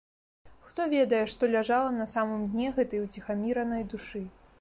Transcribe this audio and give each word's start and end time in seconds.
Хто 0.69 0.85
ведае, 0.93 1.19
што 1.33 1.49
ляжала 1.55 1.91
на 1.97 2.07
самым 2.15 2.41
дне 2.53 2.71
гэтай 2.79 3.03
уціхаміранай 3.05 3.87
душы? 3.93 4.25